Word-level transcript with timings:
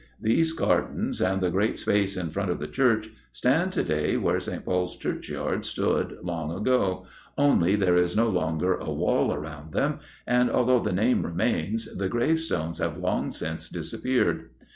These 0.19 0.53
gardens, 0.53 1.21
and 1.21 1.41
the 1.41 1.51
great 1.51 1.77
space 1.77 2.17
in 2.17 2.31
front 2.31 2.49
of 2.49 2.57
the 2.57 2.67
church, 2.67 3.11
stand 3.31 3.71
to 3.73 3.83
day 3.83 4.17
where 4.17 4.39
St. 4.39 4.65
Paul's 4.65 4.97
Churchyard 4.97 5.63
stood 5.63 6.17
long 6.23 6.51
ago, 6.51 7.05
only 7.37 7.75
there 7.75 7.95
is 7.95 8.15
no 8.17 8.27
longer 8.27 8.73
a 8.73 8.89
wall 8.91 9.37
round 9.37 9.73
them, 9.73 9.99
and 10.25 10.49
although 10.49 10.79
the 10.79 10.91
name 10.91 11.23
remains, 11.23 11.85
the 11.95 12.09
gravestones 12.09 12.79
have 12.79 12.97
long 12.97 13.31
since 13.31 13.69
disappeared. 13.69 14.49